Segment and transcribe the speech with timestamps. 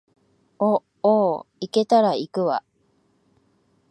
[0.57, 2.63] お、おう、行けたら行くわ